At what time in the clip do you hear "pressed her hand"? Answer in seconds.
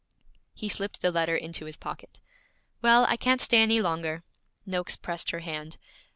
4.95-5.77